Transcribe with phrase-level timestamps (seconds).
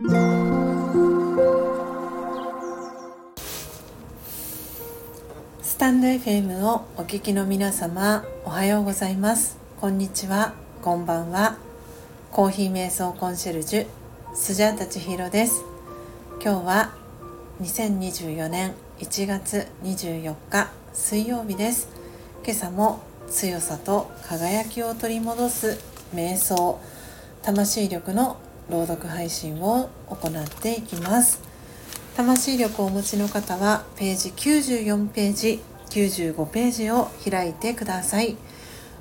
[0.00, 0.06] ス
[5.76, 9.58] タンド FM をお聞きの皆様おはようございます。
[9.80, 10.54] こんにちは。
[10.82, 11.58] こんばんは。
[12.30, 13.86] コーヒー瞑想コンシェルジュ
[14.36, 15.64] スジャータチヒロです。
[16.40, 16.92] 今日は
[17.60, 21.88] 2024年1月24日水曜日です。
[22.44, 25.80] 今朝も強さと輝きを取り戻す
[26.14, 26.78] 瞑想
[27.42, 28.36] 魂力の
[28.70, 31.40] 朗読配信を行っていきます。
[32.16, 38.36] 魂力をお持ちの方はページ94ページ95ページを開いてください。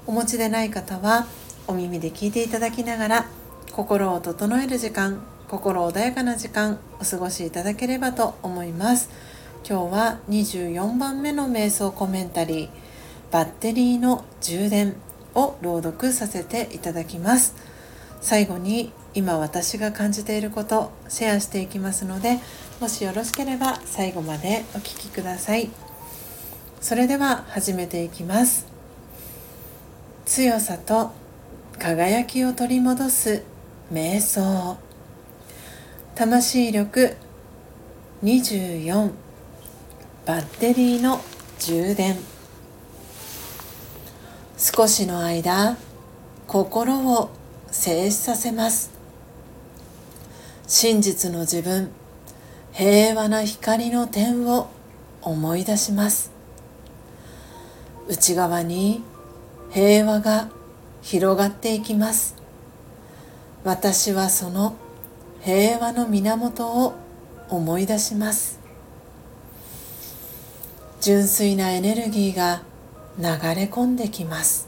[0.05, 1.27] お持ちでない方は
[1.67, 3.25] お耳で聞いていただきながら
[3.71, 9.09] 心を整える時間心穏やかな時間お過ごしいただければと思います。
[9.67, 12.69] 今日は24番目の瞑想コメンタリー
[13.31, 14.95] バッテリーの充電
[15.35, 17.76] を朗読させていただきます。
[18.21, 22.39] 最後に今私が感じていることシェアしていきますので
[22.79, 25.69] もしよろしければ最後までお聴きください。
[26.79, 28.67] それでは始めていきます。
[30.25, 31.11] 強さと
[31.79, 33.43] 輝きを取り戻す
[33.91, 34.77] 瞑想。
[36.13, 37.15] 魂力
[38.23, 39.11] 24
[40.25, 41.21] バッテリーの
[41.59, 42.15] 充電。
[44.57, 45.77] 少しの間
[46.47, 47.31] 心を
[47.79, 48.89] 静止させます。
[50.65, 51.91] 真実の自分
[52.73, 54.67] 平和な光の点を
[55.21, 56.31] 思い出します。
[58.07, 59.03] 内側に
[59.69, 60.49] 平和が
[61.03, 62.35] 広がっていきます。
[63.63, 64.75] 私はその
[65.41, 66.95] 平和の源を
[67.47, 68.59] 思い出します。
[70.99, 72.63] 純粋なエネルギーが
[73.19, 74.67] 流れ込んできます。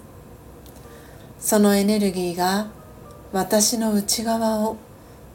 [1.40, 2.68] そのエネルギーが
[3.32, 4.78] 私の内側を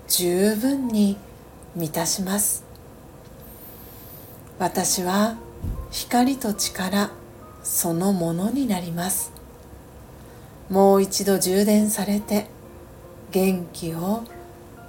[0.09, 1.17] 十分に
[1.77, 2.65] 満たします。
[4.59, 5.37] 私は
[5.91, 7.11] 光と力
[7.63, 9.33] そのものになります。
[10.69, 12.47] もう一度充電されて
[13.31, 14.25] 元気を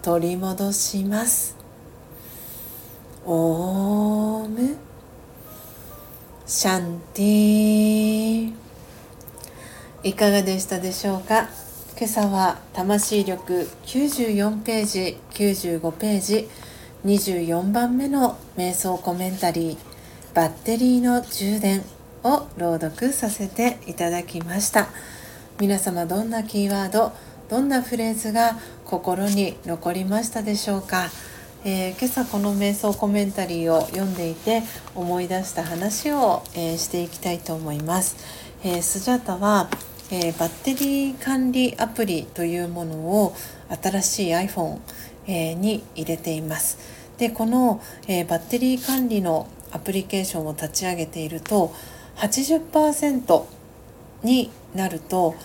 [0.01, 1.55] 取り戻します。
[3.25, 4.77] オーム。
[6.47, 8.53] シャンティ
[10.03, 11.64] いかがでしたでしょうか？
[11.97, 16.49] 今朝は魂力94ページ95ページ
[17.05, 19.77] 24番目の瞑想コメンタリー
[20.35, 21.83] バッテリーの充電
[22.25, 24.89] を朗読させていただきました。
[25.57, 27.13] 皆様どんなキーワード
[27.47, 31.09] どんなフレーズが心に残りましたでしょうか、
[31.63, 34.63] えー、今朝この瞑想コメンタリーを読んでいて
[34.95, 38.17] 思い出した話を、えー、していきたいと思います、
[38.65, 39.69] えー、スジャタは
[40.15, 43.35] えー、バッテリー管理アプリというものを
[43.83, 44.79] 新しい iPhone、
[45.27, 46.77] えー、に入れています。
[47.17, 51.73] でこの、えー、バッテリー管理のアプリケーションを立ち上げていると
[52.15, 53.43] 80%
[54.23, 55.35] になると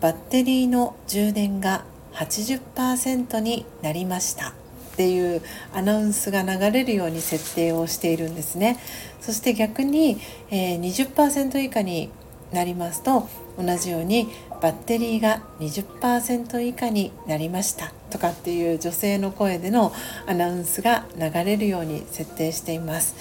[0.00, 1.84] バッテリーの充電が
[2.14, 4.48] 80%になりました。
[4.48, 4.52] っ
[4.96, 5.42] ていう
[5.74, 8.78] アナウンスが流れるように設定をしているんですね。
[9.20, 10.16] そして逆に、
[10.50, 12.08] えー、20%以下に
[12.52, 14.28] なりますと同じように
[14.60, 19.92] バッテリーが20%以下になりましたとかっていう女性の声での
[20.26, 23.16] アナウンスが流れるように設定しています。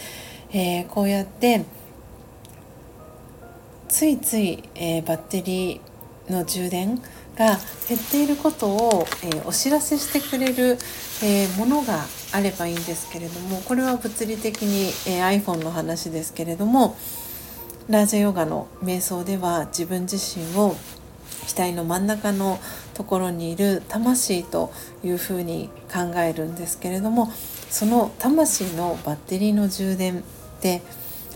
[0.51, 1.65] えー、こうやって
[3.89, 7.01] ついつい、えー、バッテリーの充電
[7.35, 7.57] が
[7.87, 10.77] 減っていることを、えー、お知らせしてくれる、
[11.23, 16.97] え、ものがあればいいんですけれどもこれは物理的に、え iPhone の話ですけれども
[17.87, 20.75] ラージャヨガの瞑想では自分自身を
[21.47, 22.59] 額の真ん中の
[22.95, 24.71] ところにいる魂と
[25.03, 27.31] いうふうに考えるんですけれども
[27.69, 30.23] その魂のバッテリーの充電っ
[30.61, 30.81] て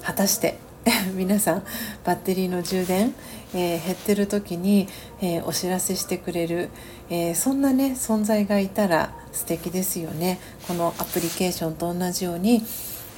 [0.01, 0.57] 果たして
[1.13, 1.63] 皆さん
[2.03, 3.13] バッテリーの充電、
[3.53, 4.88] えー、減ってる時に、
[5.21, 6.69] えー、お知らせしてくれる、
[7.11, 10.39] えー、そんなね存在がいたら素敵ですよね。
[10.68, 12.65] このアプリケーションと同じように、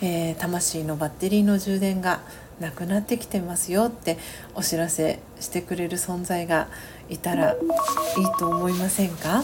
[0.02, 2.22] え魂のバッテリーの充電が
[2.62, 4.18] なくなってきてますよって
[4.56, 6.68] お知らせしてくれる存在が
[7.10, 7.60] いたらいい
[8.40, 9.44] と思いませんか？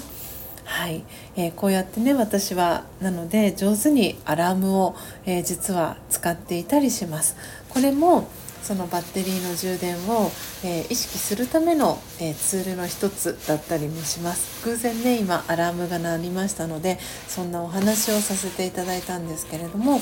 [0.64, 1.04] はい、
[1.36, 7.36] えー、こうやってね私はなので上手にアラームを、えー、実は使っていたりします。
[7.70, 8.30] これも
[8.64, 10.30] そのバッテリーの充電を、
[10.66, 14.66] えー、意識するための、えツールの一つだったりもします。
[14.66, 17.00] 偶然ね今アラームが鳴りましたので
[17.30, 20.02] そんなお話をさせていただいたんですけれども、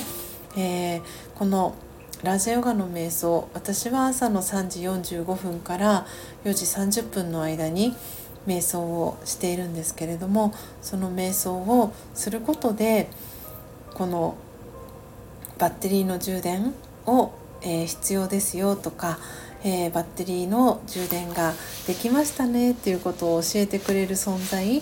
[0.56, 1.02] えー
[1.38, 1.74] この
[2.22, 6.06] ラジオガの瞑想私は朝の3時45分から
[6.44, 6.64] 4時
[7.00, 7.94] 30分の間に、
[8.46, 13.08] 瞑想をしているんですけれどもその瞑想をすることで
[13.92, 14.36] この
[15.58, 16.72] バッテリーの充電
[17.06, 17.32] を、
[17.62, 19.18] えー、必要ですよとか、
[19.64, 21.54] えー、バッテリーの充電が
[21.88, 24.80] できましたねっていうことを教えてくれる存在、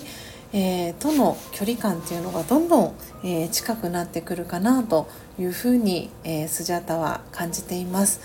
[0.57, 2.93] えー、との距離感っていうのがどんどん、
[3.25, 8.21] え近くなってくるかなというふうに、えスジャタは感じています。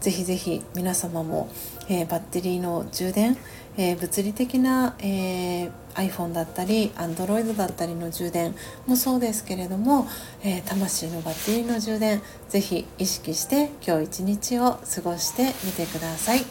[0.00, 1.50] ぜひぜひ皆様も、
[1.90, 3.36] えバッテリーの充電、
[3.76, 8.54] え物理的な、え iPhone だったり Android だったりの充電
[8.86, 10.08] もそうですけれども、
[10.42, 16.46] え魂のバッテリーの充電ぜひ意識して今日一日を過ごしてみてください。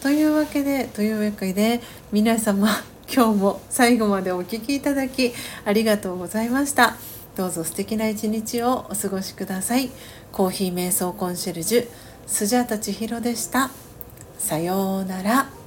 [0.00, 2.68] というわけでというわけで皆様
[3.14, 5.34] 今日も最後までお聴きいただき
[5.66, 6.96] ありがとうございました。
[7.36, 9.90] どうぞ素敵な一日をお過ごしください。
[10.32, 11.88] コーヒー瞑想コンシェルジュ
[12.26, 13.70] スジャータ千尋でした。
[14.38, 15.61] さようなら。